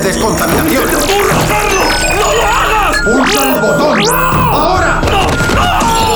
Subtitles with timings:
[0.00, 0.84] de descontaminación.
[0.86, 2.98] ¡No lo hagas!
[3.04, 4.02] ¡Pulsa el botón!
[4.14, 5.00] ¡Ahora!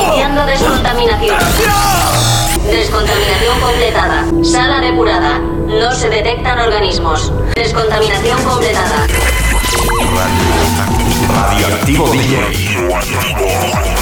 [0.04, 1.36] Iniciando descontaminación.
[2.70, 4.24] Descontaminación completada.
[4.44, 5.38] Sala depurada.
[5.38, 7.32] No se detectan organismos.
[7.54, 9.06] Descontaminación completada.
[11.34, 14.01] Radioactivo DJ.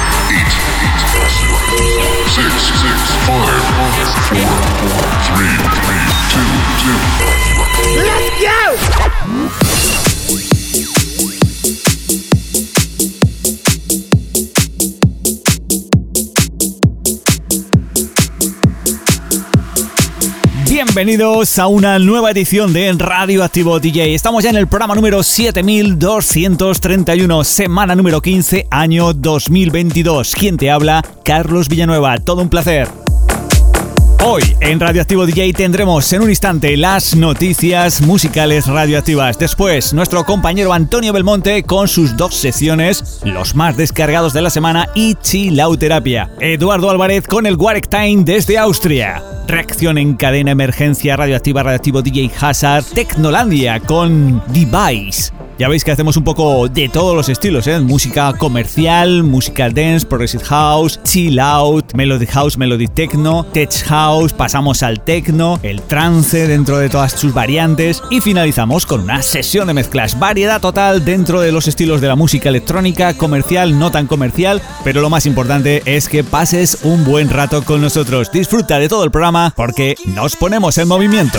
[7.93, 10.10] Let's go!
[20.93, 24.13] Bienvenidos a una nueva edición de Radioactivo DJ.
[24.13, 30.35] Estamos ya en el programa número 7231, semana número 15, año 2022.
[30.35, 31.01] ¿Quién te habla?
[31.23, 32.17] Carlos Villanueva.
[32.17, 32.89] Todo un placer.
[34.23, 39.39] Hoy en Radioactivo DJ tendremos en un instante las noticias musicales radioactivas.
[39.39, 44.89] Después, nuestro compañero Antonio Belmonte con sus dos secciones, los más descargados de la semana
[44.93, 46.29] y Chilauterapia.
[46.39, 49.23] Eduardo Álvarez con el Warek Time desde Austria.
[49.47, 52.85] Reacción en cadena emergencia radioactiva Radioactivo DJ Hazard.
[52.93, 55.31] Tecnolandia con Device.
[55.61, 57.79] Ya veis que hacemos un poco de todos los estilos, ¿eh?
[57.79, 64.81] Música comercial, música dance, progressive house, chill out, melody house, melody techno, tech house, pasamos
[64.81, 69.75] al techno, el trance dentro de todas sus variantes y finalizamos con una sesión de
[69.75, 70.17] mezclas.
[70.17, 75.01] Variedad total dentro de los estilos de la música electrónica, comercial, no tan comercial, pero
[75.01, 78.31] lo más importante es que pases un buen rato con nosotros.
[78.31, 81.37] Disfruta de todo el programa porque nos ponemos en movimiento.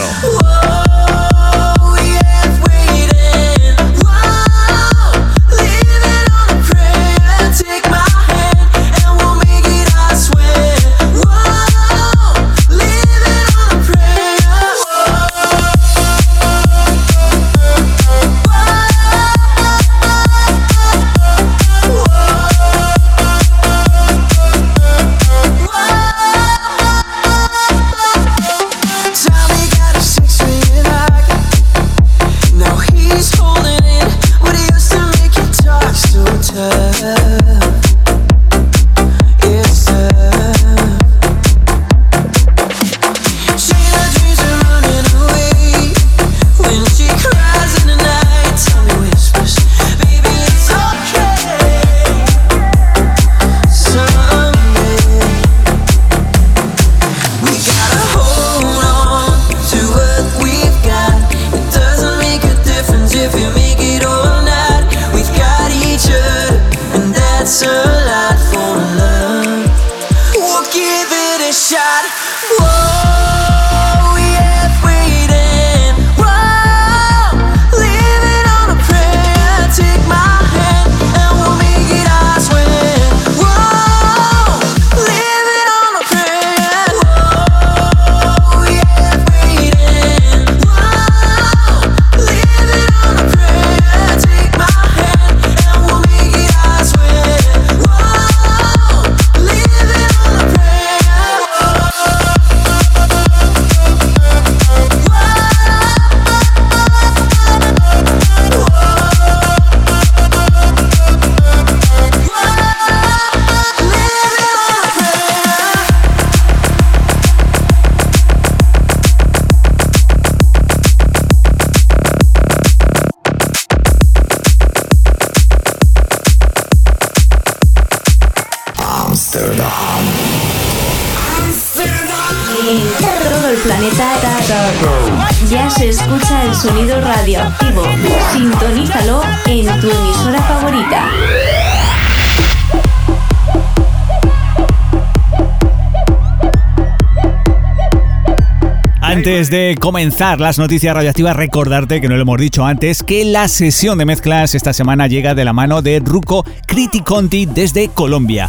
[149.52, 153.98] De comenzar las noticias radioactivas, recordarte que no lo hemos dicho antes, que la sesión
[153.98, 158.48] de mezclas esta semana llega de la mano de Ruco Criticonti desde Colombia.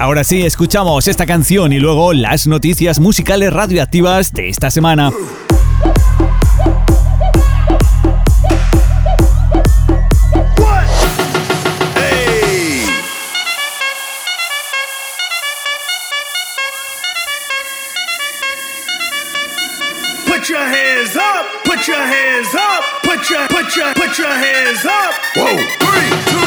[0.00, 5.12] Ahora sí, escuchamos esta canción y luego las noticias musicales radioactivas de esta semana.
[21.78, 25.14] Put your hands up, put your, put your, put your hands up.
[25.36, 26.37] Whoa, three, two,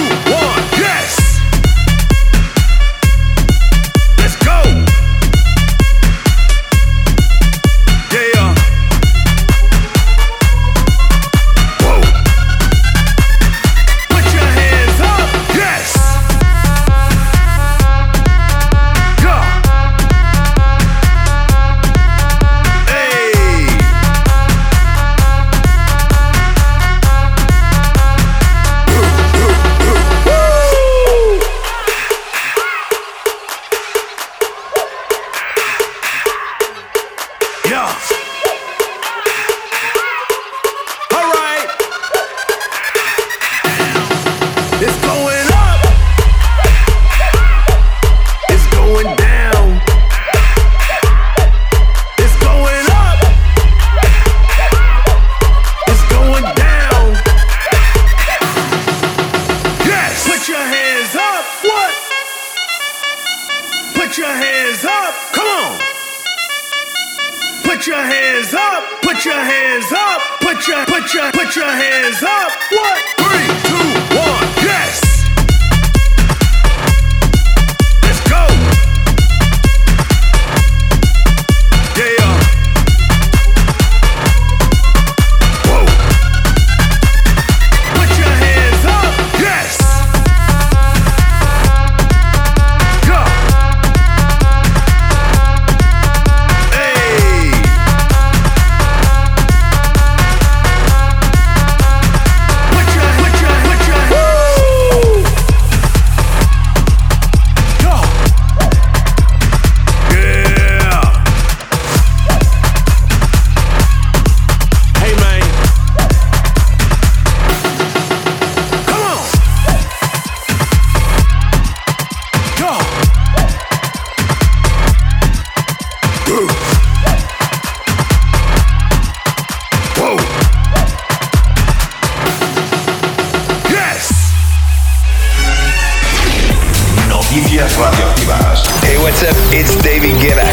[139.21, 139.53] what's up?
[139.53, 140.45] It's David Guetta.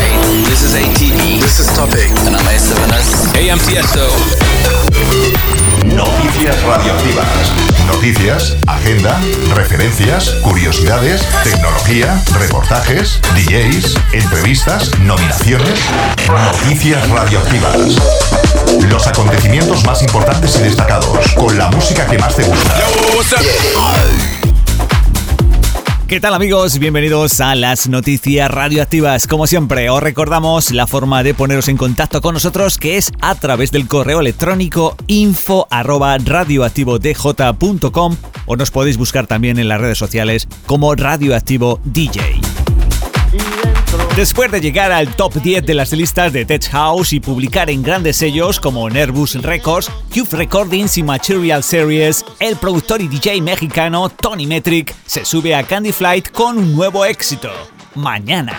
[0.45, 1.41] This is ATE.
[1.41, 2.11] This is Topic.
[2.27, 3.35] And I'm A7S.
[3.35, 4.07] Hey, I'm Tiesto.
[5.85, 7.27] Noticias radioactivas.
[7.87, 9.19] Noticias, agenda,
[9.55, 15.81] referencias, curiosidades, tecnología, reportajes, DJs, entrevistas, nominaciones.
[16.29, 17.97] Noticias radioactivas.
[18.91, 22.77] Los acontecimientos más importantes y destacados, con la música que más te gusta.
[23.15, 24.38] What's up?
[26.09, 26.79] ¿Qué tal amigos?
[26.79, 29.27] Bienvenidos a las noticias radioactivas.
[29.27, 33.35] Como siempre, os recordamos la forma de poneros en contacto con nosotros que es a
[33.35, 35.69] través del correo electrónico info
[38.47, 42.48] o nos podéis buscar también en las redes sociales como Radioactivo DJ.
[44.19, 47.85] Después de llegar al top 10 de las listas de Tech House y publicar en
[47.85, 54.09] grandes sellos como Nervous Records, Cube Recordings y Material Series, el productor y DJ mexicano
[54.09, 57.49] Tony Metric se sube a Candy Flight con un nuevo éxito,
[57.95, 58.59] Mañana.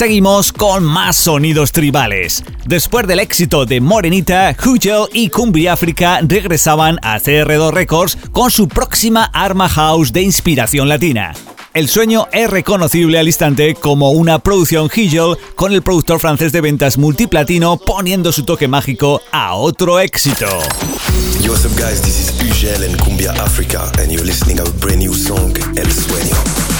[0.00, 2.42] Seguimos con más sonidos tribales.
[2.64, 8.66] Después del éxito de Morenita, Hugel y Cumbia África regresaban a CR2 Records con su
[8.66, 11.34] próxima arma house de inspiración latina.
[11.74, 16.62] El sueño es reconocible al instante como una producción Hugel con el productor francés de
[16.62, 20.46] ventas multiplatino poniendo su toque mágico a otro éxito.
[21.42, 23.34] Yo, what's up guys, this is Ugel and Cumbia
[25.76, 26.79] El Sueño.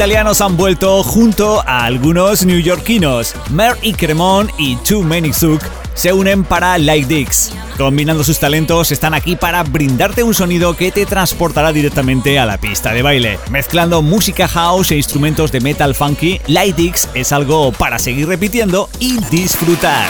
[0.00, 3.34] Italianos han vuelto junto a algunos neoyorquinos.
[3.50, 5.60] Mer y Cremon y Too Many Zook
[5.92, 7.52] se unen para Like Dix.
[7.76, 12.56] Combinando sus talentos, están aquí para brindarte un sonido que te transportará directamente a la
[12.56, 13.38] pista de baile.
[13.50, 18.88] Mezclando música house e instrumentos de metal funky, Light Dix es algo para seguir repitiendo
[19.00, 20.08] y disfrutar.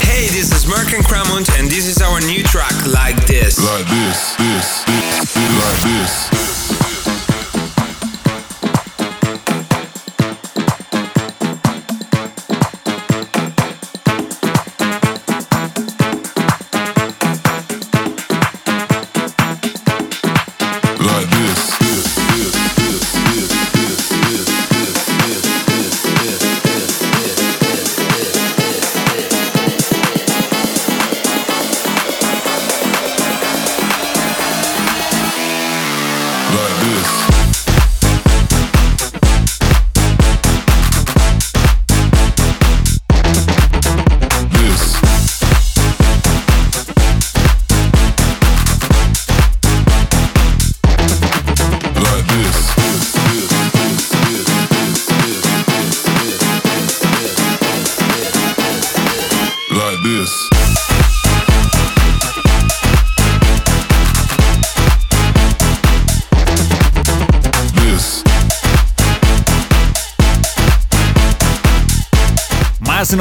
[0.00, 3.58] Hey, this is Merk and Cramont, and this is our new track, Like This.
[3.58, 6.33] Like this, this, this, like this.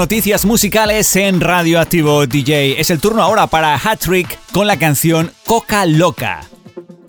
[0.04, 2.78] Noticias musicales en Radioactivo DJ.
[2.78, 6.42] Es el turno ahora para Hattrick con la canción Coca Loca.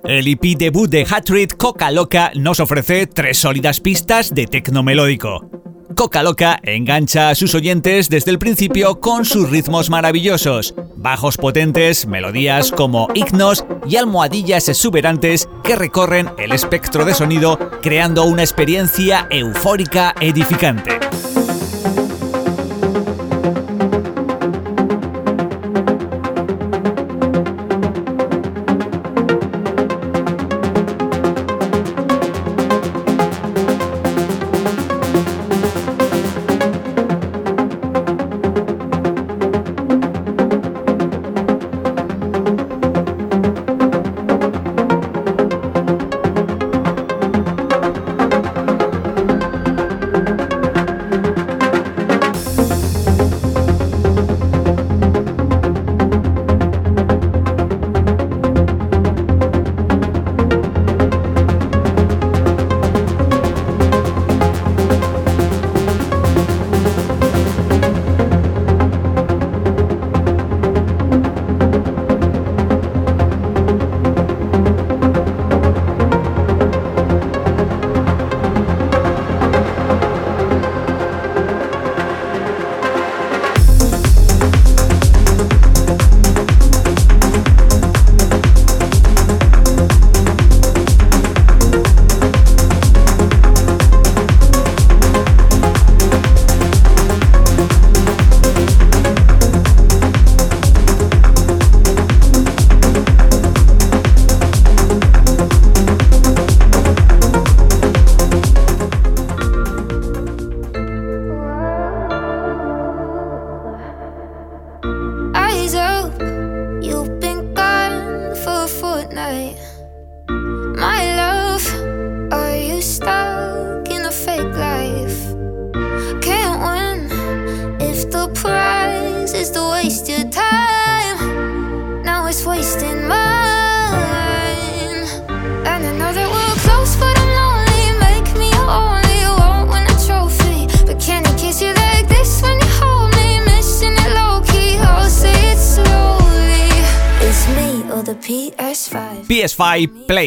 [0.04, 5.50] El EP debut de Hattrick Coca Loca nos ofrece tres sólidas pistas de tecno melódico.
[5.96, 12.06] Coca Loca engancha a sus oyentes desde el principio con sus ritmos maravillosos, bajos potentes,
[12.06, 19.26] melodías como himnos y almohadillas exuberantes que recorren el espectro de sonido creando una experiencia
[19.30, 21.00] eufórica edificante.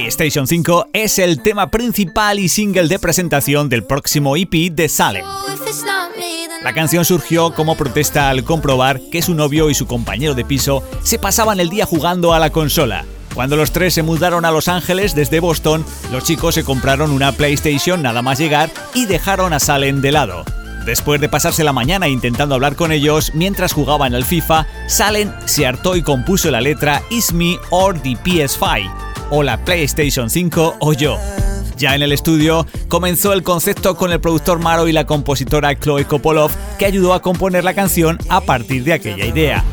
[0.07, 5.25] PlayStation 5 es el tema principal y single de presentación del próximo EP de Salem.
[6.63, 10.81] La canción surgió como protesta al comprobar que su novio y su compañero de piso
[11.03, 13.03] se pasaban el día jugando a la consola.
[13.33, 17.33] Cuando los tres se mudaron a Los Ángeles desde Boston, los chicos se compraron una
[17.33, 20.45] PlayStation nada más llegar y dejaron a Salem de lado.
[20.85, 25.67] Después de pasarse la mañana intentando hablar con ellos mientras jugaban al FIFA, Salem se
[25.67, 30.93] hartó y compuso la letra Is Me or the PS5, o la PlayStation 5 o
[30.93, 31.17] yo.
[31.77, 36.05] Ya en el estudio comenzó el concepto con el productor Maro y la compositora Chloe
[36.05, 39.63] Kopolov, que ayudó a componer la canción a partir de aquella idea.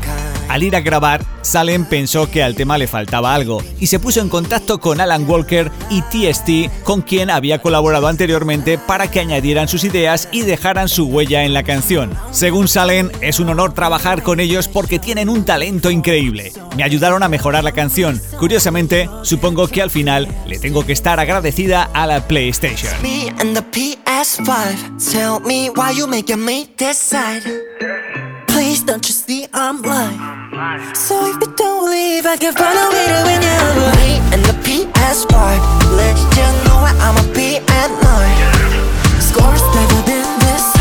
[0.55, 4.21] Al ir a grabar, Salem pensó que al tema le faltaba algo y se puso
[4.21, 9.67] en contacto con Alan Walker y TST, con quien había colaborado anteriormente para que añadieran
[9.67, 12.17] sus ideas y dejaran su huella en la canción.
[12.31, 16.53] Según Salem, es un honor trabajar con ellos porque tienen un talento increíble.
[16.77, 18.21] Me ayudaron a mejorar la canción.
[18.39, 22.93] Curiosamente, supongo que al final le tengo que estar agradecida a la PlayStation.
[23.01, 25.11] Me and the PS5.
[25.11, 27.43] Tell me why you making me decide.
[28.47, 30.44] Please don't you see I'm.
[30.55, 33.91] So if you don't leave, I can find a way to win you over.
[33.99, 35.35] Me and the PS5.
[35.99, 38.39] Let you know where I'ma be at night.
[39.19, 40.74] Scores never been this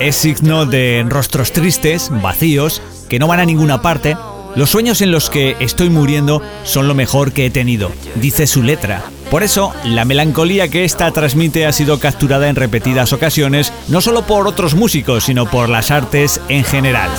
[0.00, 4.16] Es signo de rostros tristes, vacíos, que no van a ninguna parte.
[4.56, 8.62] Los sueños en los que estoy muriendo son lo mejor que he tenido, dice su
[8.62, 9.02] letra.
[9.28, 14.22] Por eso, la melancolía que esta transmite ha sido capturada en repetidas ocasiones, no solo
[14.22, 17.10] por otros músicos, sino por las artes en general.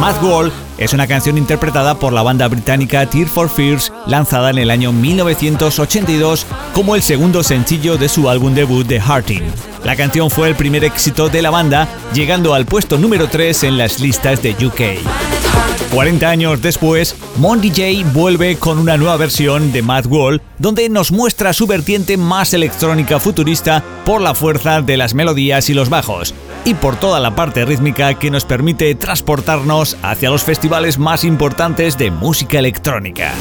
[0.00, 4.58] Matt Wall es una canción interpretada por la banda británica Tear for Fears, lanzada en
[4.58, 9.44] el año 1982 como el segundo sencillo de su álbum debut The Hearting.
[9.84, 13.78] La canción fue el primer éxito de la banda, llegando al puesto número 3 en
[13.78, 15.41] las listas de UK.
[15.92, 21.12] 40 años después, Mon DJ vuelve con una nueva versión de Mad Wall, donde nos
[21.12, 26.34] muestra su vertiente más electrónica futurista por la fuerza de las melodías y los bajos,
[26.64, 31.98] y por toda la parte rítmica que nos permite transportarnos hacia los festivales más importantes
[31.98, 33.32] de música electrónica.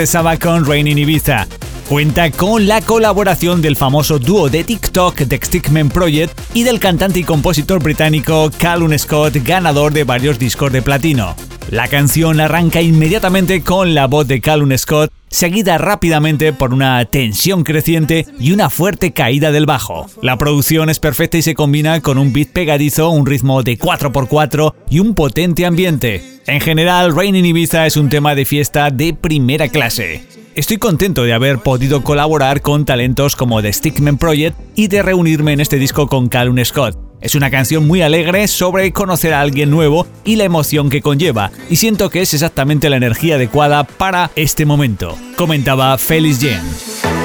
[0.00, 1.46] Regresaba con Rain in Ibiza.
[1.86, 7.20] Cuenta con la colaboración del famoso dúo de TikTok The Stickman Project y del cantante
[7.20, 11.36] y compositor británico Callum Scott, ganador de varios discos de platino.
[11.68, 17.62] La canción arranca inmediatamente con la voz de Callum Scott, seguida rápidamente por una tensión
[17.62, 20.06] creciente y una fuerte caída del bajo.
[20.22, 24.72] La producción es perfecta y se combina con un beat pegadizo, un ritmo de 4x4
[24.88, 26.39] y un potente ambiente.
[26.50, 30.24] En general, Rain in Ibiza es un tema de fiesta de primera clase.
[30.56, 35.52] Estoy contento de haber podido colaborar con talentos como The Stickman Project y de reunirme
[35.52, 36.98] en este disco con Callum Scott.
[37.20, 41.52] Es una canción muy alegre sobre conocer a alguien nuevo y la emoción que conlleva,
[41.70, 47.19] y siento que es exactamente la energía adecuada para este momento, comentaba Felix Jen.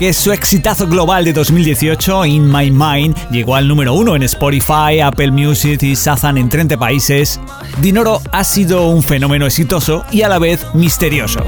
[0.00, 4.98] Que su exitazo global de 2018, In My Mind, llegó al número uno en Spotify,
[5.04, 7.38] Apple Music y Shazam en 30 países,
[7.82, 11.44] Dinoro ha sido un fenómeno exitoso y a la vez misterioso.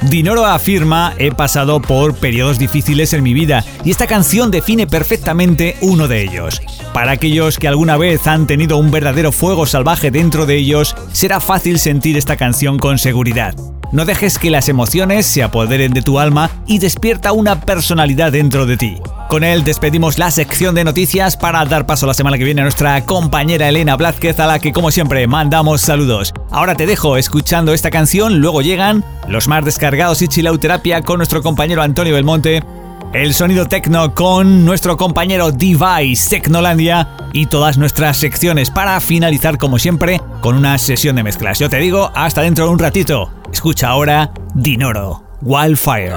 [0.00, 5.76] Dinoro afirma, he pasado por periodos difíciles en mi vida y esta canción define perfectamente
[5.82, 6.62] uno de ellos.
[6.94, 11.38] Para aquellos que alguna vez han tenido un verdadero fuego salvaje dentro de ellos, será
[11.38, 13.54] fácil sentir esta canción con seguridad.
[13.94, 18.66] No dejes que las emociones se apoderen de tu alma y despierta una personalidad dentro
[18.66, 18.96] de ti.
[19.28, 22.64] Con él despedimos la sección de noticias para dar paso la semana que viene a
[22.64, 26.34] nuestra compañera Elena Blázquez a la que como siempre mandamos saludos.
[26.50, 31.40] Ahora te dejo escuchando esta canción, luego llegan los más descargados y chilauterapia con nuestro
[31.40, 32.64] compañero Antonio Belmonte,
[33.12, 39.78] el sonido tecno con nuestro compañero Device Tecnolandia y todas nuestras secciones para finalizar como
[39.78, 41.60] siempre con una sesión de mezclas.
[41.60, 43.30] Yo te digo, hasta dentro de un ratito.
[43.54, 46.16] Escucha ahora Dinoro, Wildfire.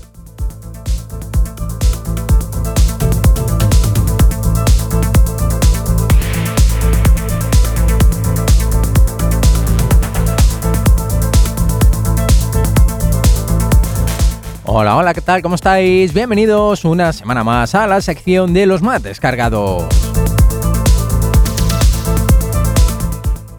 [14.73, 15.41] Hola, hola, ¿qué tal?
[15.41, 16.13] ¿Cómo estáis?
[16.13, 19.83] Bienvenidos una semana más a la sección de los más descargados.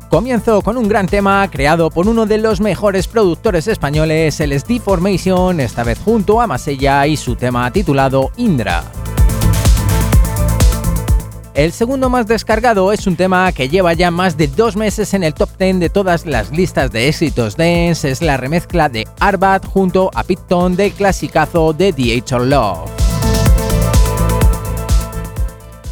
[0.08, 4.80] Comienzo con un gran tema creado por uno de los mejores productores españoles, el SD
[4.80, 8.82] Formation, esta vez junto a Masella y su tema titulado Indra.
[11.54, 15.22] El segundo más descargado es un tema que lleva ya más de dos meses en
[15.22, 19.66] el top 10 de todas las listas de éxitos dance, es la remezcla de Arbat
[19.66, 22.90] junto a Pitton del clasicazo de The Age of Love.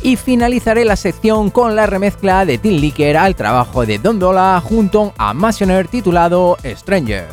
[0.03, 4.63] Y finalizaré la sección con la remezcla de Tim Licker al trabajo de Don Dola
[4.65, 7.29] junto a Masioner titulado Strangers.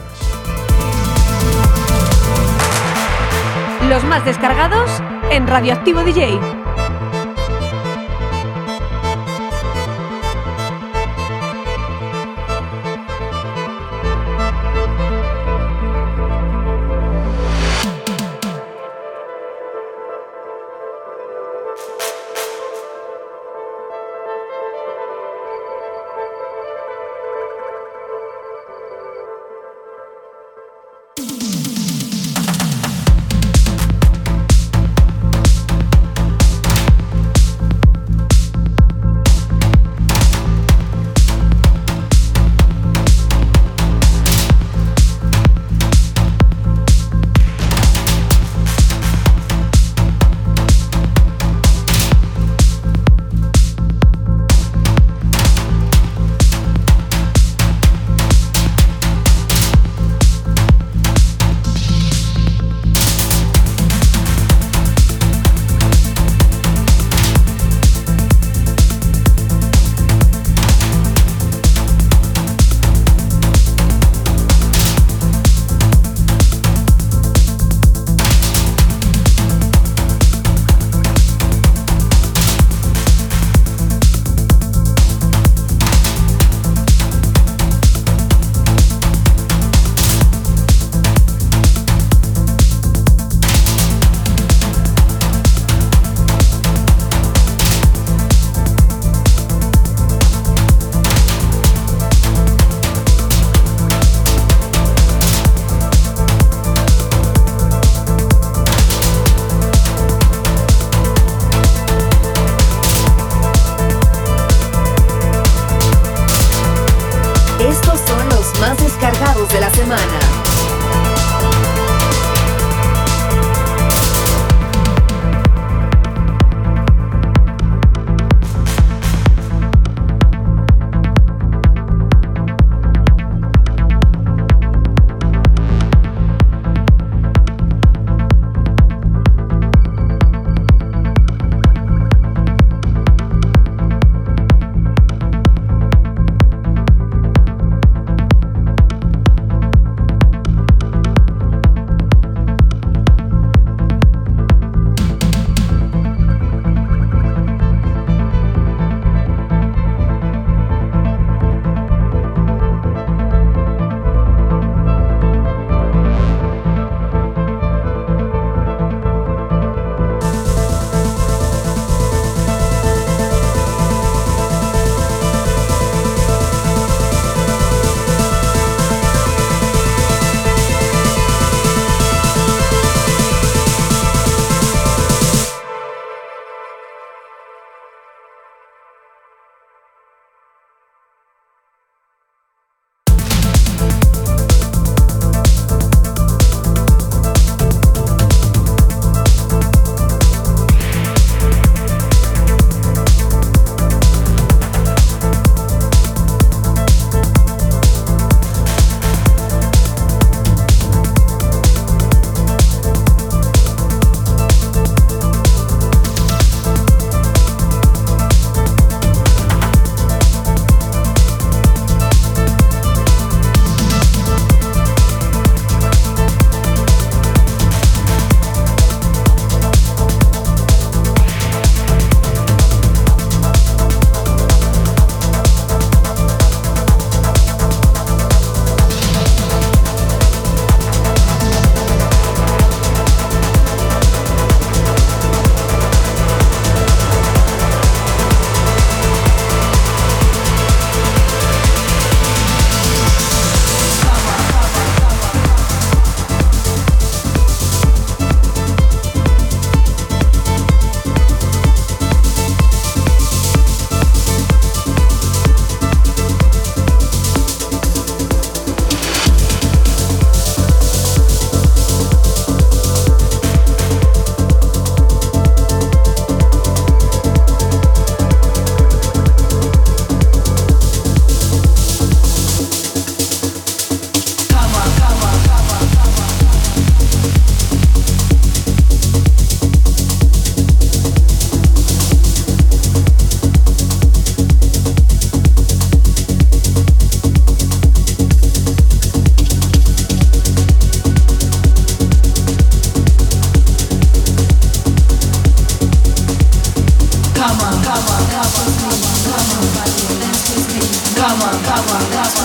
[3.87, 4.89] Los más descargados
[5.31, 6.66] en Radioactivo DJ.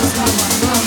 [0.02, 0.82] Dance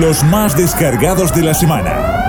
[0.00, 2.19] los más descargados de la semana.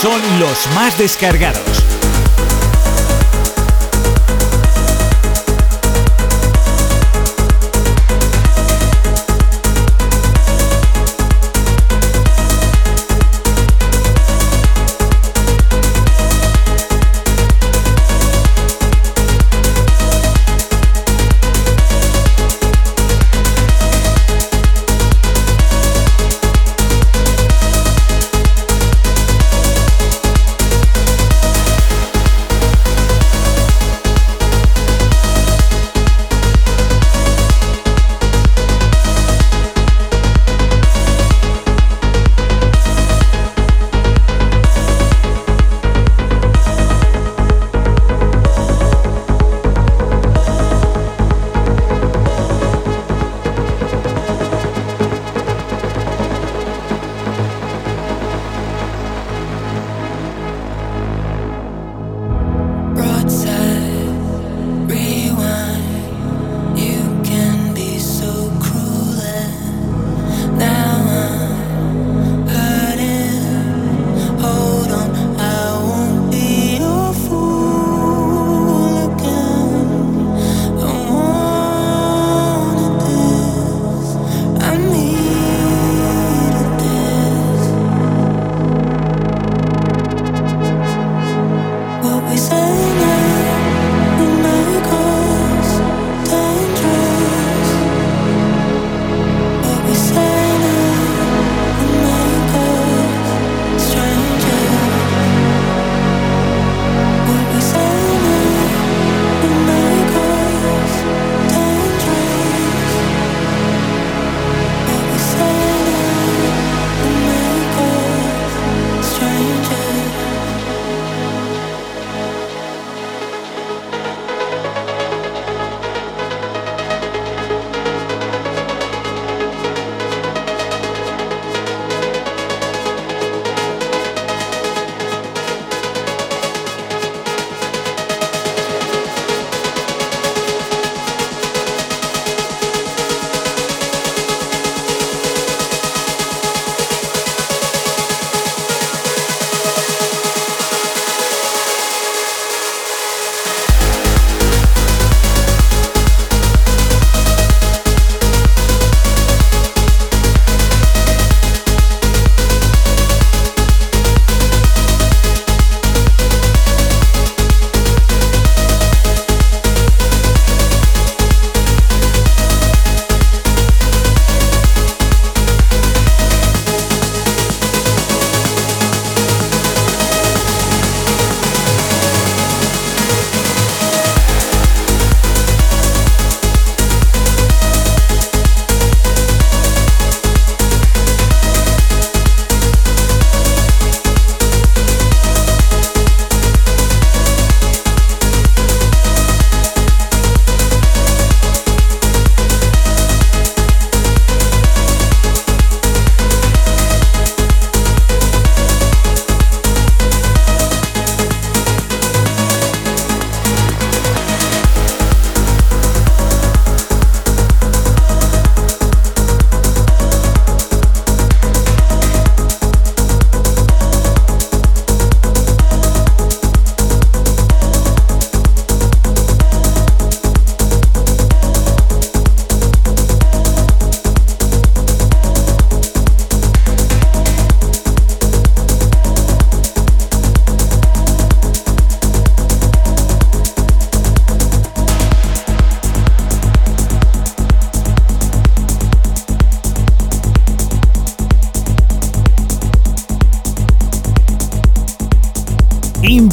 [0.00, 1.79] Son los más descargados.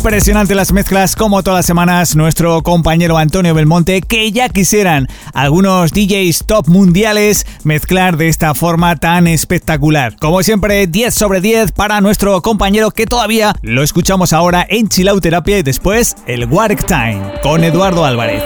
[0.08, 5.92] Impresionante las mezclas, como todas las semanas, nuestro compañero Antonio Belmonte, que ya quisieran algunos
[5.92, 10.16] DJs top mundiales mezclar de esta forma tan espectacular.
[10.16, 15.60] Como siempre, 10 sobre 10 para nuestro compañero que todavía lo escuchamos ahora en Chilauterapia
[15.60, 18.44] y después el Work Time con Eduardo Álvarez.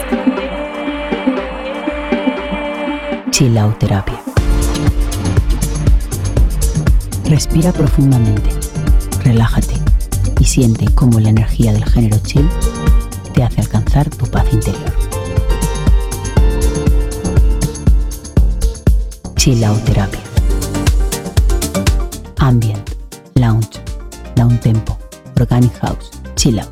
[3.30, 4.20] Chilauterapia.
[7.26, 8.50] Respira profundamente.
[9.24, 9.71] Relájate
[10.52, 12.46] siente cómo la energía del género chill
[13.34, 14.92] te hace alcanzar tu paz interior.
[19.38, 20.20] Chill Out Terapia.
[22.40, 22.90] Ambient,
[23.36, 23.80] lounge,
[24.36, 24.98] Down Tempo,
[25.40, 26.70] Organic House, Chill Out.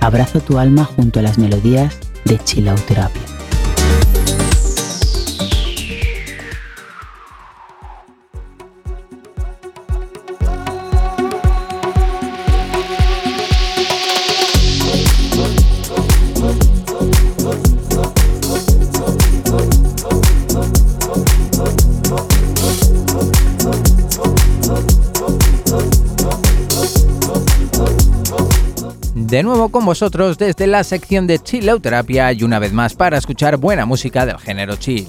[0.00, 1.94] Abrazo tu alma junto a las melodías
[2.24, 3.35] de Chill Out Terapia.
[29.36, 32.94] De nuevo con vosotros desde la sección de Chill Out Terapia y una vez más
[32.94, 35.06] para escuchar buena música del género chill.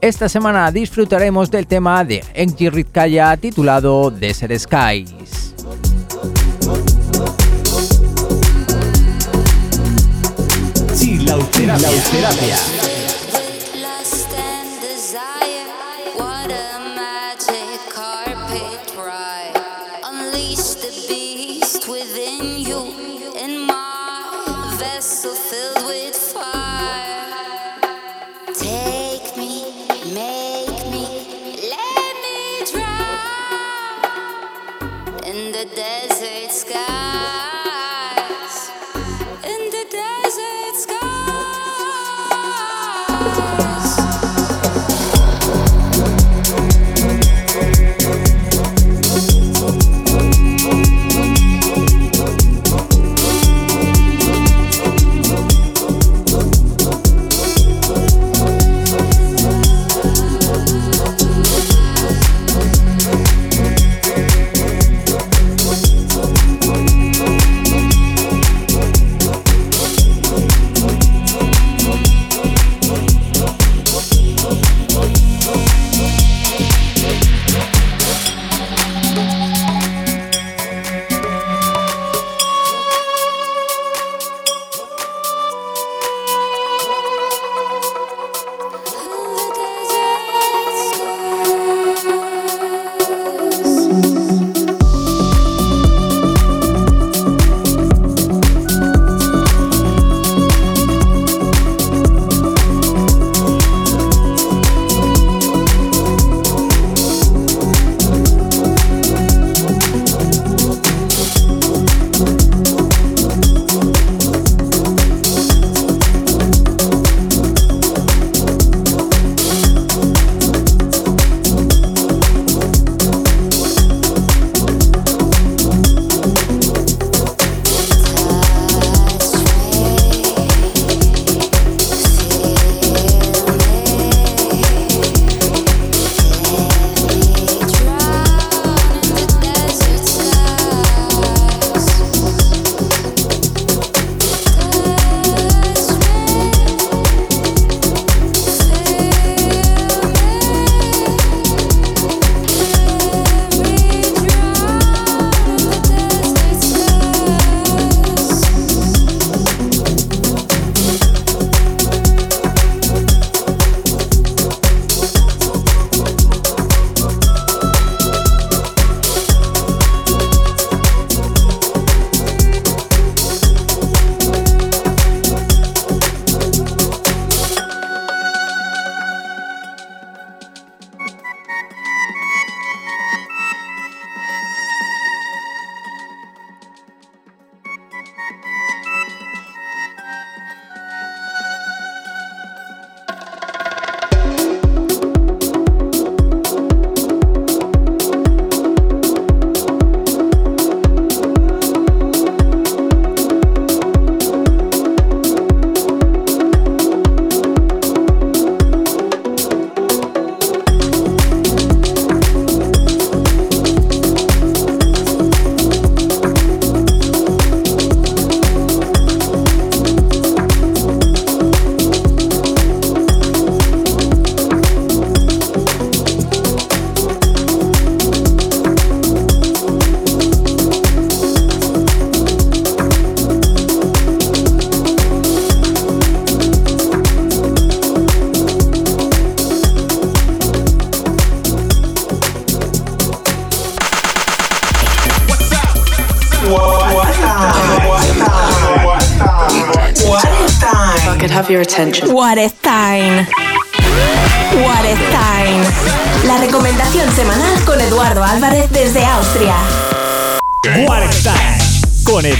[0.00, 5.54] Esta semana disfrutaremos del tema de Enki Ritkaya titulado Desert Skies.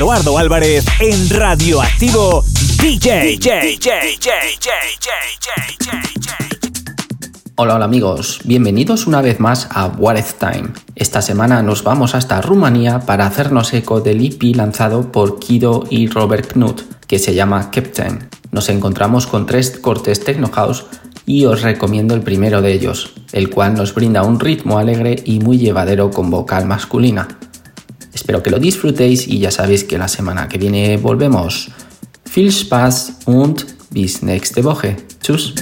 [0.07, 2.45] Eduardo Álvarez en Radioactivo
[2.81, 3.39] DJ.
[3.39, 3.77] DJ,
[7.57, 10.69] Hola, hola amigos, bienvenidos una vez más a What If Time.
[10.95, 16.07] Esta semana nos vamos hasta Rumanía para hacernos eco del EP lanzado por Kido y
[16.07, 18.29] Robert Knut, que se llama Captain.
[18.53, 20.87] Nos encontramos con tres cortes techno house
[21.27, 25.41] y os recomiendo el primero de ellos, el cual nos brinda un ritmo alegre y
[25.41, 27.27] muy llevadero con vocal masculina.
[28.27, 31.70] Espero que lo disfrutéis y ya sabéis que la semana que viene volvemos.
[32.24, 34.97] Viel Spaß und bis nächste Woche.
[35.22, 35.55] Tschüss.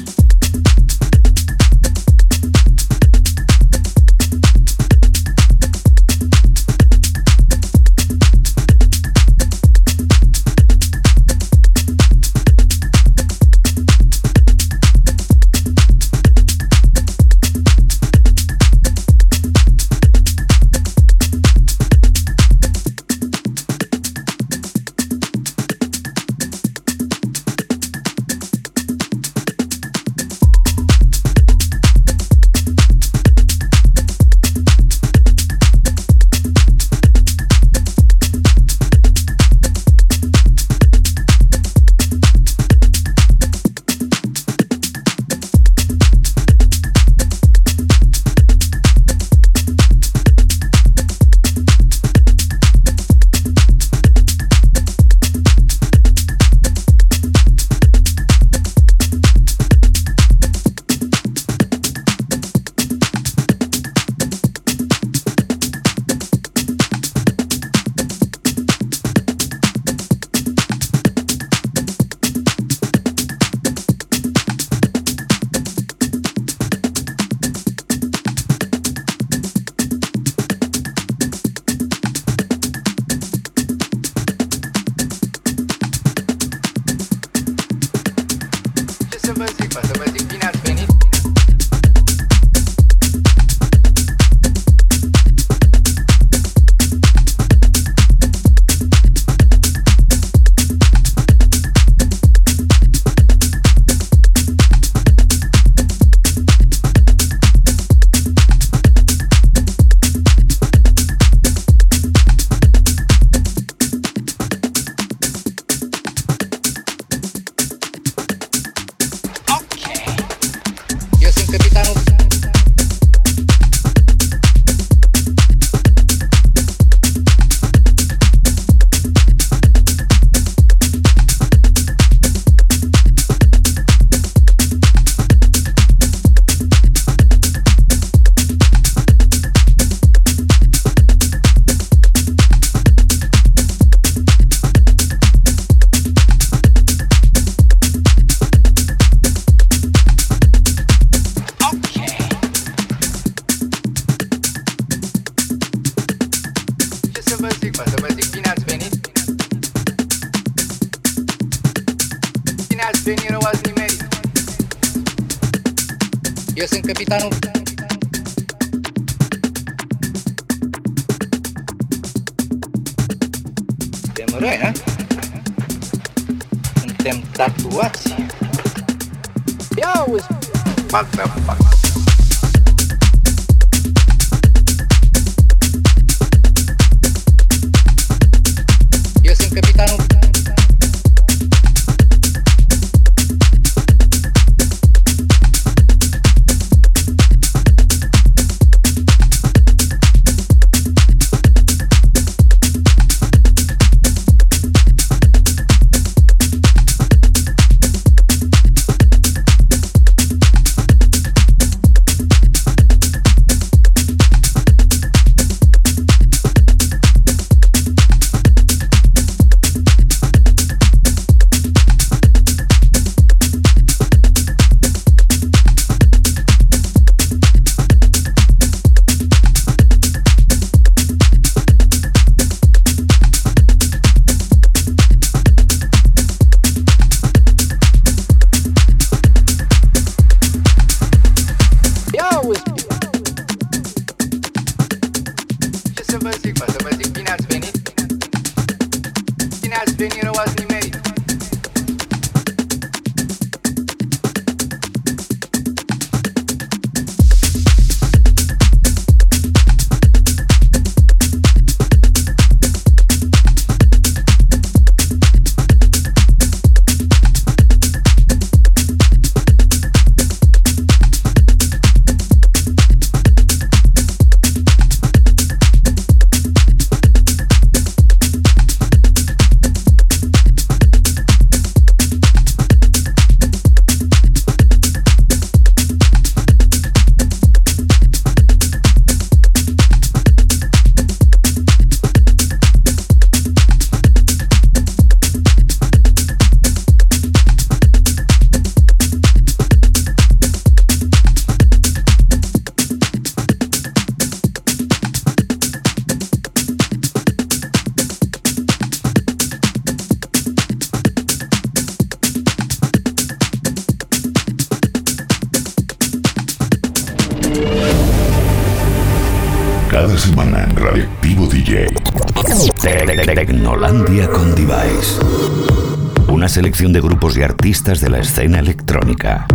[326.74, 329.46] De grupos y artistas de la escena electrónica.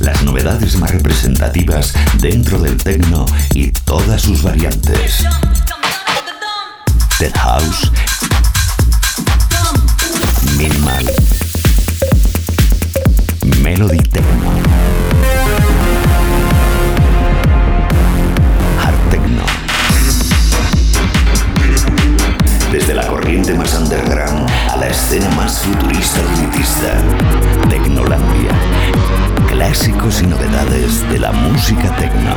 [0.00, 3.24] Las novedades más representativas dentro del techno
[3.54, 5.24] y todas sus variantes.
[7.20, 7.92] Dead House.
[10.58, 11.10] Minimal.
[13.62, 14.79] Melody Techno.
[25.60, 27.68] Futurista y elitista.
[27.68, 28.50] Tecnolandia.
[29.48, 32.34] Clásicos y novedades de la música techno.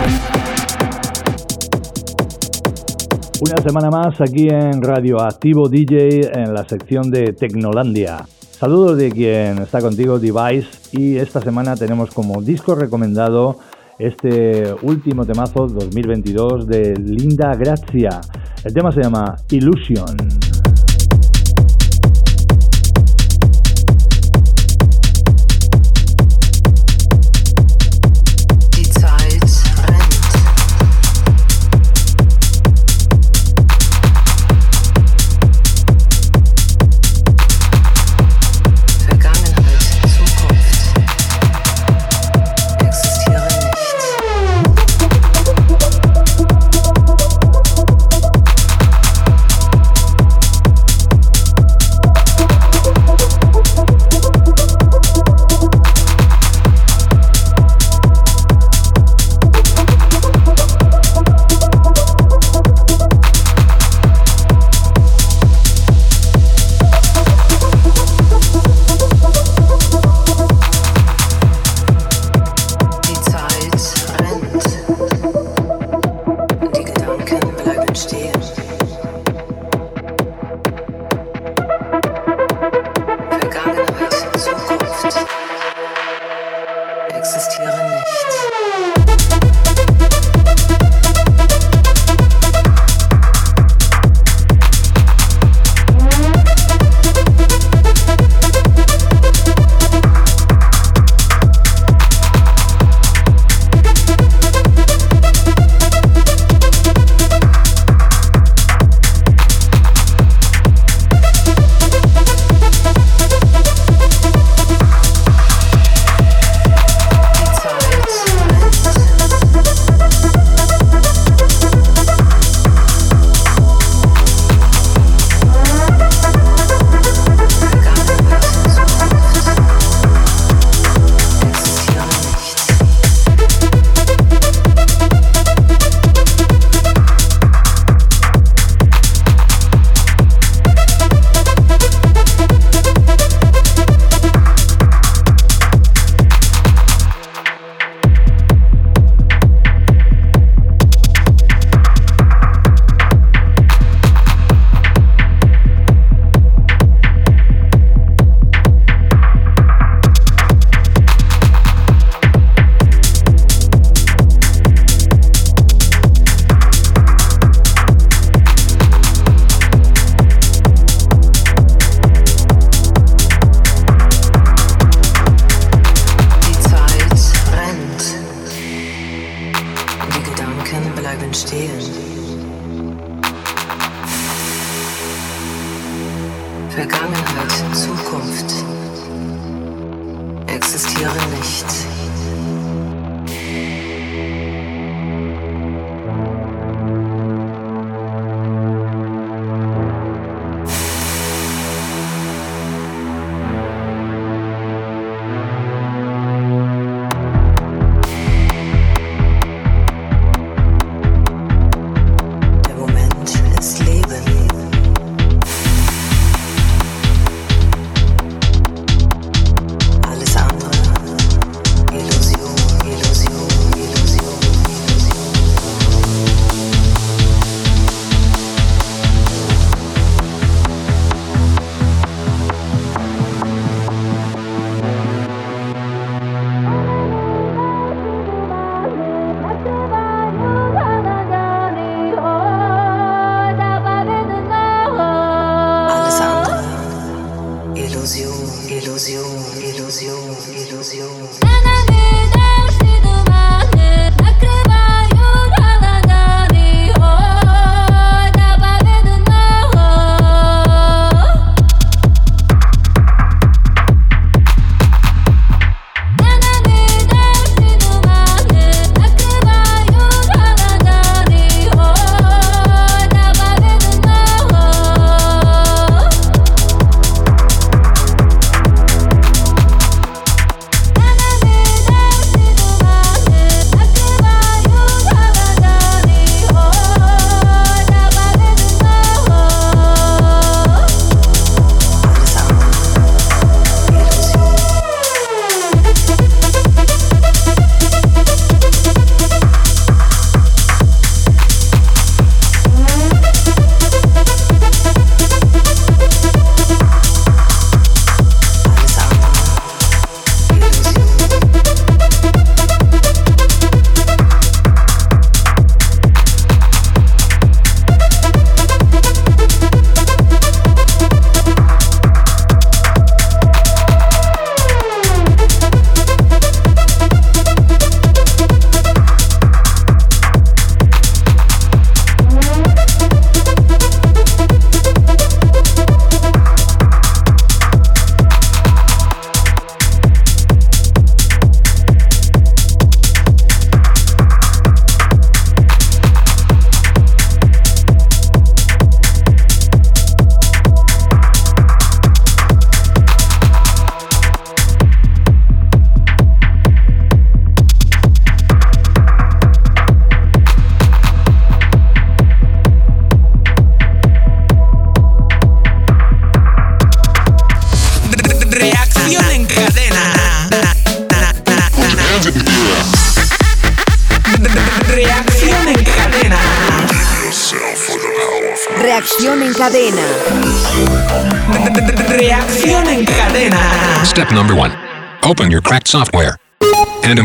[3.39, 8.25] Una semana más aquí en Radio Activo DJ en la sección de Tecnolandia.
[8.51, 13.57] Saludos de quien está contigo, Device, y esta semana tenemos como disco recomendado
[13.99, 18.21] este último temazo 2022 de Linda Grazia.
[18.63, 20.52] El tema se llama Illusion.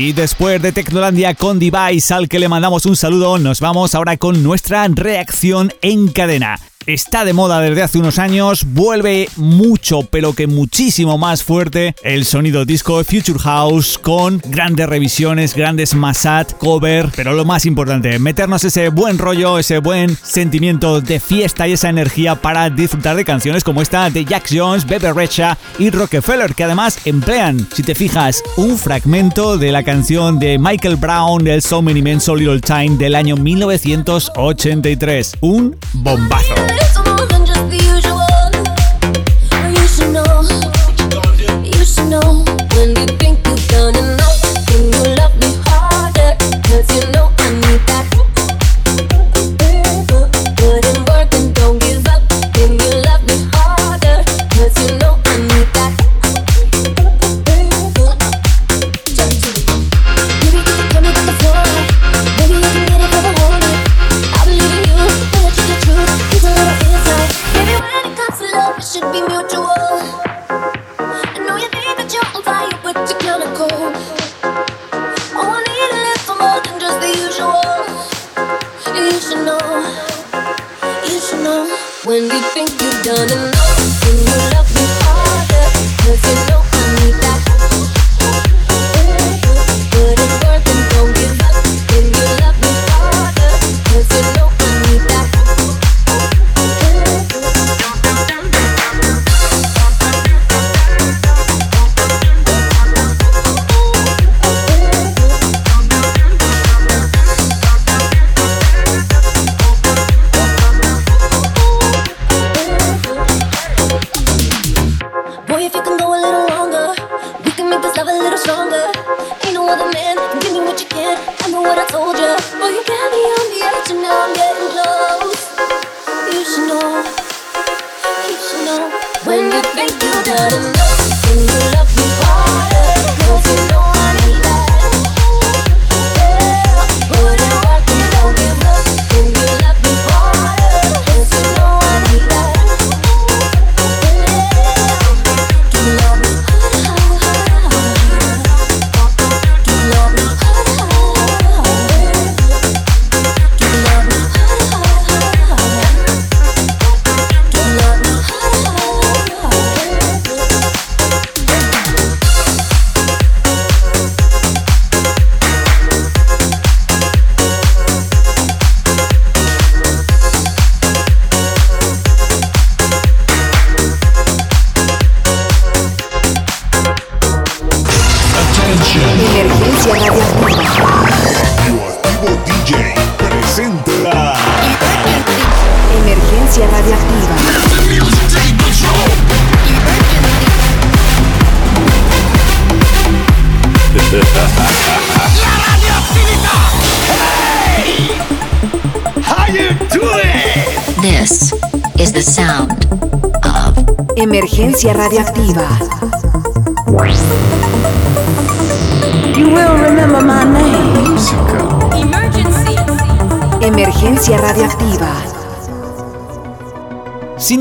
[0.00, 4.16] Y después de Tecnolandia con Device, al que le mandamos un saludo, nos vamos ahora
[4.16, 6.58] con nuestra reacción en cadena.
[6.92, 12.24] Está de moda desde hace unos años, vuelve mucho, pero que muchísimo más fuerte el
[12.24, 18.64] sonido disco Future House con grandes revisiones, grandes masat, cover, pero lo más importante, meternos
[18.64, 23.62] ese buen rollo, ese buen sentimiento de fiesta y esa energía para disfrutar de canciones
[23.62, 28.42] como esta de Jack Jones, Bebe Rexha y Rockefeller, que además emplean, si te fijas,
[28.56, 32.96] un fragmento de la canción de Michael Brown del So Many Men So Little Time
[32.96, 35.34] del año 1983.
[35.40, 36.79] Un bombazo.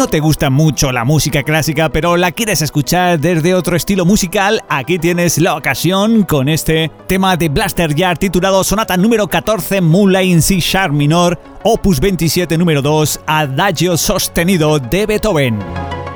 [0.10, 4.98] Te gusta mucho la música clásica, pero la quieres escuchar desde otro estilo musical, aquí
[4.98, 10.60] tienes la ocasión con este tema de Blaster Yard titulado Sonata número 14 Moonlight C
[10.60, 15.60] Sharp Minor, Opus 27 número 2, Adagio sostenido de Beethoven.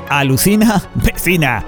[0.08, 1.64] Alucina, vecina.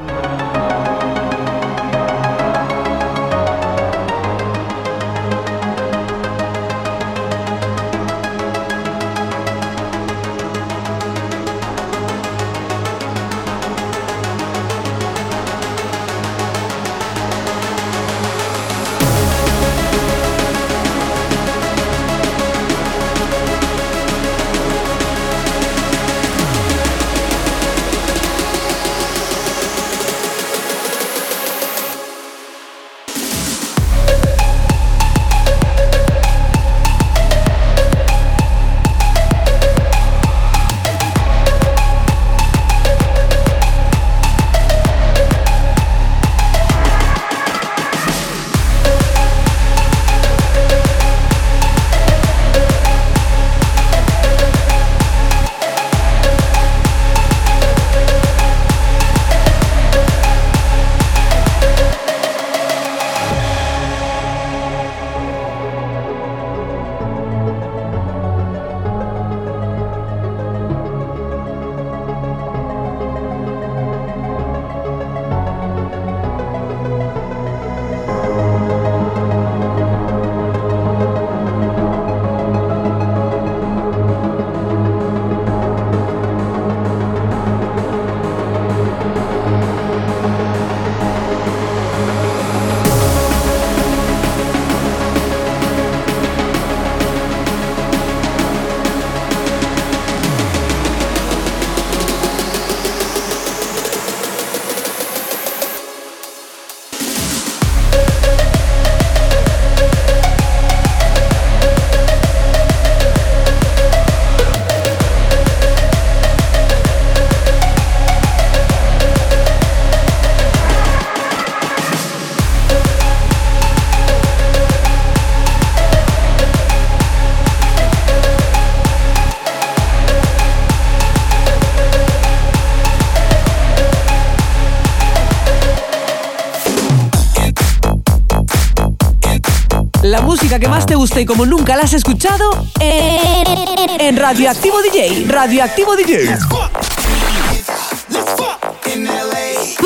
[140.36, 145.24] Música que más te gusta y como nunca la has escuchado en Radioactivo DJ.
[145.26, 146.36] Radioactivo DJ.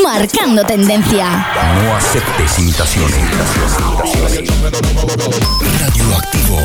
[0.02, 1.46] Marcando tendencia.
[1.84, 3.16] No aceptes imitaciones.
[5.78, 6.58] Radioactivo.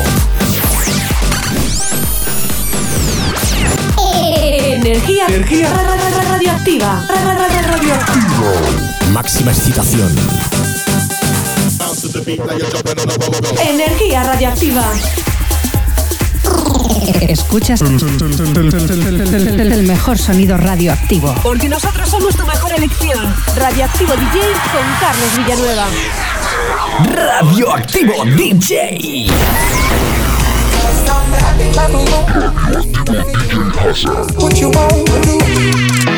[4.50, 5.26] Energía.
[5.28, 5.68] Energía.
[6.28, 7.06] Radioactiva.
[7.08, 7.98] Radioactiva.
[9.12, 10.55] Máxima excitación.
[12.26, 14.82] Energía radioactiva.
[17.28, 21.32] Escuchas el mejor sonido radioactivo.
[21.44, 23.32] Porque nosotros somos tu mejor elección.
[23.54, 24.40] Radioactivo DJ
[24.72, 25.86] con Carlos Villanueva.
[27.14, 29.28] Radioactivo DJ.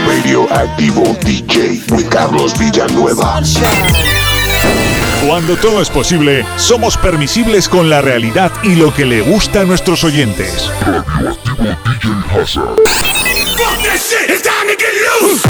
[0.06, 3.42] Radioactivo DJ with Carlos Villanueva.
[5.28, 9.64] Cuando todo es posible, somos permisibles con la realidad y lo que le gusta a
[9.64, 10.70] nuestros oyentes.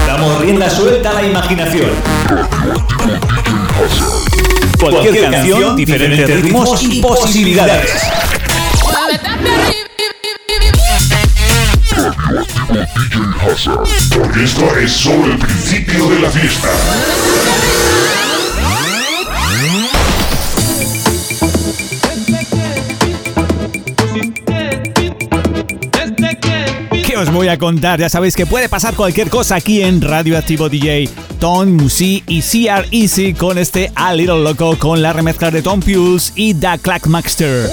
[0.04, 1.90] Damos rienda suelta a la imaginación.
[4.80, 8.02] Cualquier canción, diferentes ritmos y posibilidades.
[14.12, 16.68] Porque esto es solo el principio de la fiesta.
[27.18, 27.98] Os voy a contar?
[27.98, 31.08] Ya sabéis que puede pasar cualquier cosa aquí en Radioactivo DJ.
[31.40, 35.80] Tom Musi y CR Easy con este A Little Loco con la remezcla de Tom
[35.80, 37.68] Pules y Da Clack Maxter.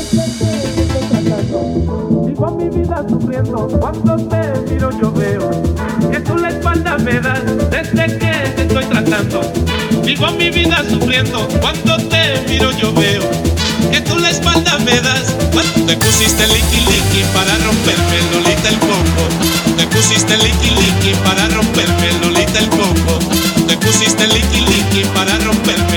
[2.45, 4.41] Mi vida sufriendo cuando te
[12.49, 13.21] miro yo veo
[13.91, 15.35] que tú la espalda me das.
[15.87, 19.23] Te pusiste liqui liqui para romperme lolita el coco.
[19.77, 23.19] Te pusiste liqui liqui para romperme lolita el coco.
[23.67, 25.94] Te pusiste liqui liqui para romperme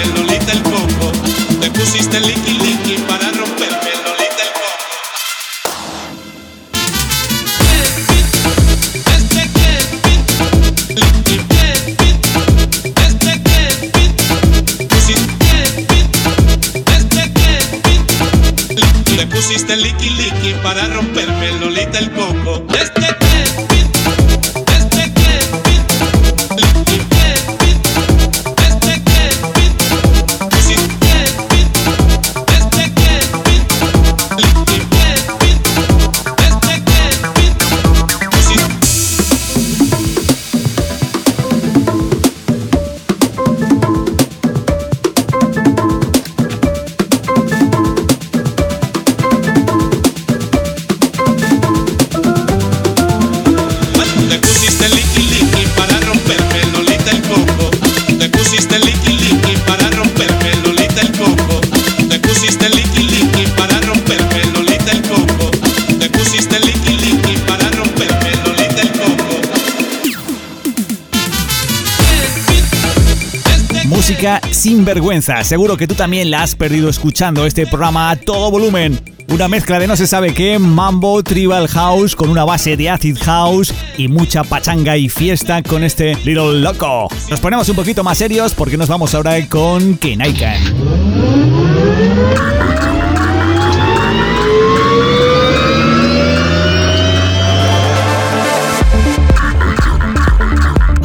[75.45, 79.01] Seguro que tú también la has perdido escuchando este programa a todo volumen.
[79.29, 83.17] Una mezcla de no se sabe qué, mambo, tribal house con una base de acid
[83.19, 87.09] house y mucha pachanga y fiesta con este Little Loco.
[87.31, 90.63] Nos ponemos un poquito más serios porque nos vamos ahora con Kenaikan.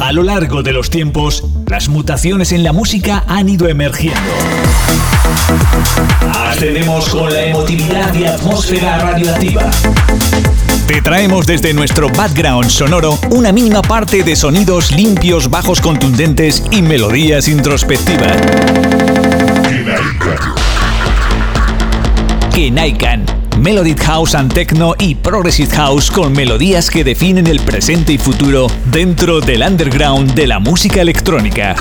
[0.04, 4.20] A lo largo de los tiempos, las mutaciones en la música han ido emergiendo.
[6.30, 9.70] Ascendemos con la emotividad y atmósfera radioactiva.
[10.86, 16.82] Te traemos desde nuestro background sonoro una mínima parte de sonidos limpios, bajos contundentes y
[16.82, 18.36] melodías introspectivas.
[22.54, 23.43] Kenaikan.
[23.64, 28.66] Melodic House and Techno y Progressive House con melodías que definen el presente y futuro
[28.92, 31.74] dentro del underground de la música electrónica.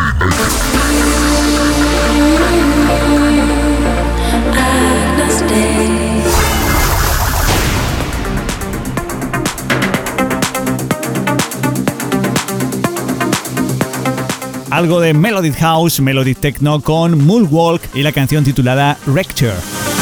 [14.69, 19.92] Algo de Melodic House, Melodic Techno con Moonwalk y la canción titulada Recture.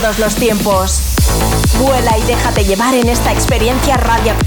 [0.00, 1.00] Todos los tiempos.
[1.80, 4.37] Vuela y déjate llevar en esta experiencia radioactiva.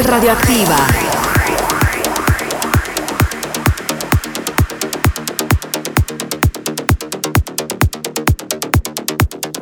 [0.00, 0.18] La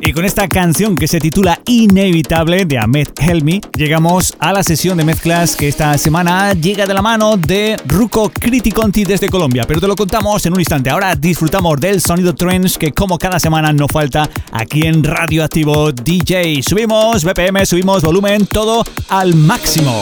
[0.09, 4.97] Y con esta canción que se titula Inevitable de Ahmed Helmi, llegamos a la sesión
[4.97, 9.65] de mezclas que esta semana llega de la mano de Ruco Criticonti desde Colombia.
[9.67, 10.89] Pero te lo contamos en un instante.
[10.89, 16.63] Ahora disfrutamos del sonido trends que como cada semana no falta aquí en Radioactivo DJ.
[16.63, 20.01] Subimos BPM, subimos volumen, todo al máximo.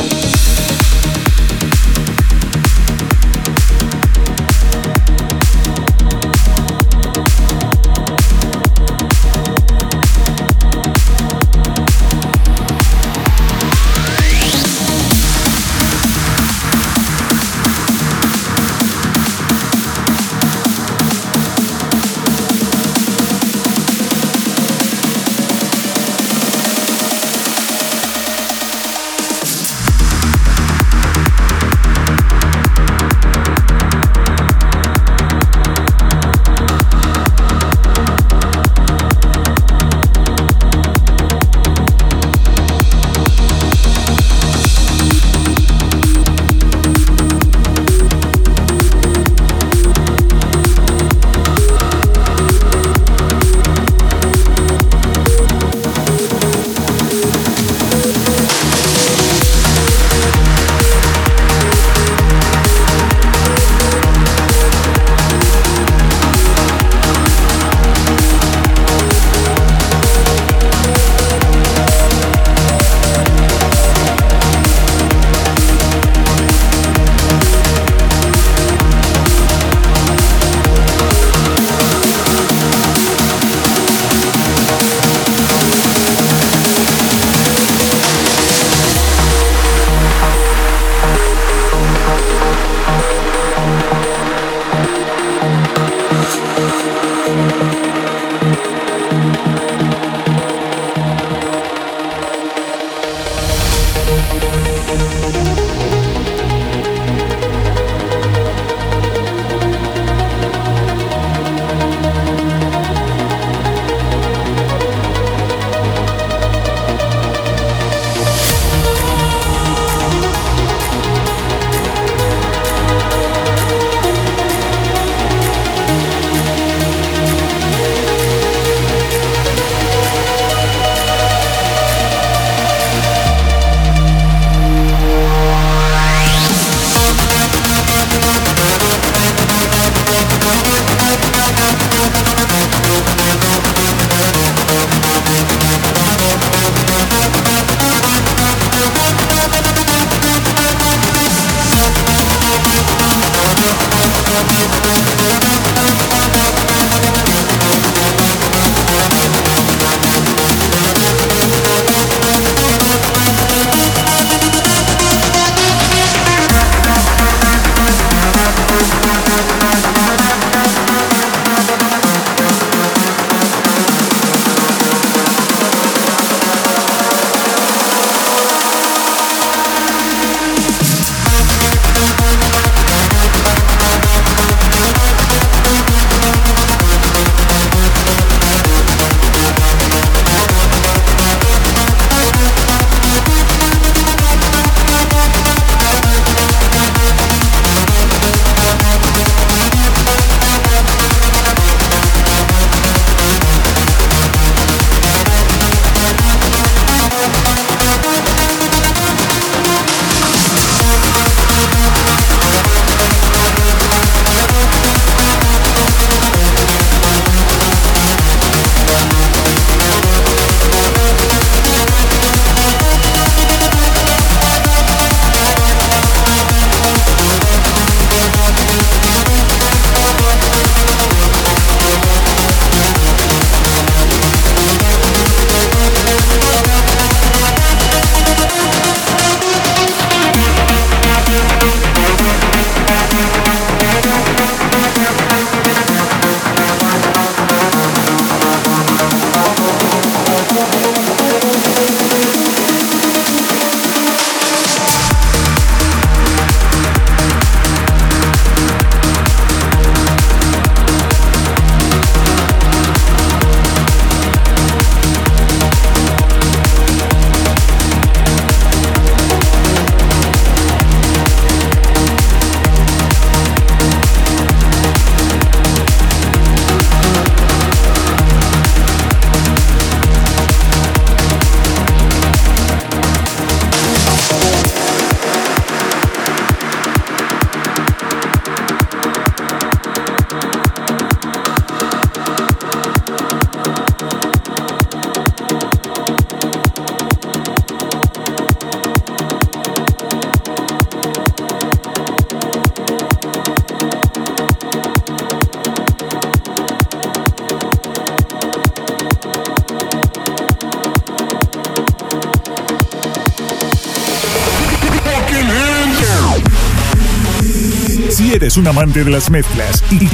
[318.57, 320.07] Un amante de las mezclas y,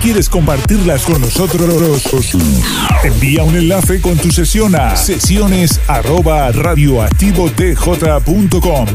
[0.00, 2.02] quieres compartirlas con nosotros,
[3.04, 6.50] envía un enlace con tu sesión a sesiones arroba.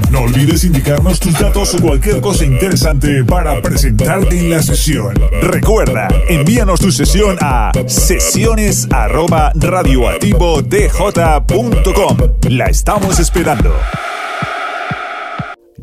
[0.10, 5.14] No olvides indicarnos tus datos o cualquier cosa interesante para presentarte en la sesión.
[5.42, 9.52] Recuerda, envíanos tu sesión a sesiones arroba.
[12.50, 13.76] La estamos esperando.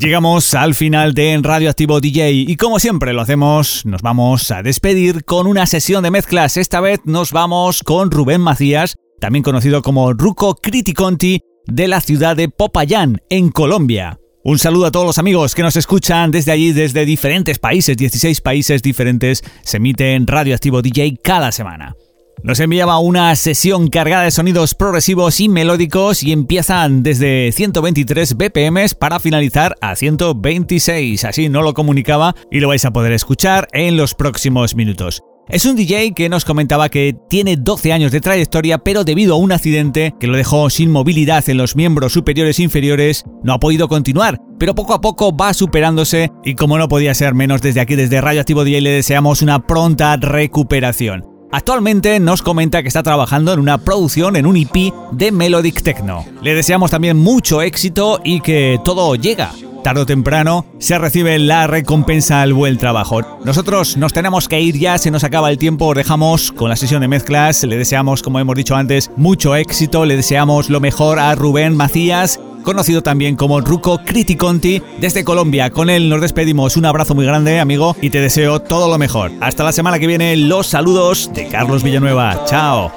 [0.03, 4.51] Llegamos al final de En Radio Activo DJ y como siempre lo hacemos, nos vamos
[4.51, 6.57] a despedir con una sesión de mezclas.
[6.57, 12.35] Esta vez nos vamos con Rubén Macías, también conocido como Ruco Criticonti, de la ciudad
[12.35, 14.19] de Popayán, en Colombia.
[14.43, 18.41] Un saludo a todos los amigos que nos escuchan desde allí, desde diferentes países, 16
[18.41, 21.95] países diferentes, se emite en Radio Activo DJ cada semana.
[22.43, 28.79] Nos enviaba una sesión cargada de sonidos progresivos y melódicos y empiezan desde 123 BPM
[28.99, 31.25] para finalizar a 126.
[31.25, 35.23] Así no lo comunicaba y lo vais a poder escuchar en los próximos minutos.
[35.49, 39.39] Es un DJ que nos comentaba que tiene 12 años de trayectoria, pero debido a
[39.39, 43.61] un accidente que lo dejó sin movilidad en los miembros superiores e inferiores, no ha
[43.61, 47.81] podido continuar, pero poco a poco va superándose y como no podía ser menos desde
[47.81, 51.32] aquí, desde Radio Activo DJ, le deseamos una pronta recuperación.
[51.55, 56.25] Actualmente nos comenta que está trabajando en una producción en un EP de Melodic Techno.
[56.41, 59.53] Le deseamos también mucho éxito y que todo llega.
[59.85, 63.21] Tarde o temprano se recibe la recompensa al buen trabajo.
[63.45, 66.77] Nosotros nos tenemos que ir ya, se nos acaba el tiempo, os dejamos con la
[66.77, 67.65] sesión de mezclas.
[67.65, 70.07] Le deseamos, como hemos dicho antes, mucho éxito.
[70.07, 75.71] Le deseamos lo mejor a Rubén Macías, conocido también como Ruco Criticonti, desde Colombia.
[75.71, 76.77] Con él nos despedimos.
[76.77, 79.31] Un abrazo muy grande, amigo, y te deseo todo lo mejor.
[79.41, 82.45] Hasta la semana que viene, los saludos de Carlos Villanueva.
[82.47, 82.93] Chao.